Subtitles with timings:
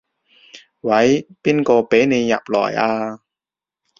[0.79, 3.19] 喂，邊個畀你入來啊？